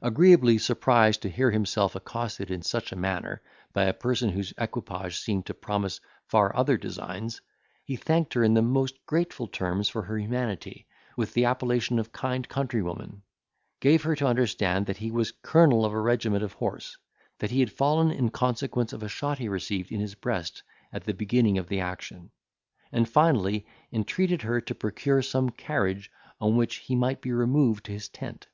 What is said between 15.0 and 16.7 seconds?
was colonel of a regiment of